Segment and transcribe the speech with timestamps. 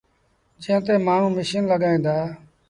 [0.61, 2.15] جݩهݩ تي مآڻهوٚݩ ميٚشيٚن لڳائيٚݩ دآ۔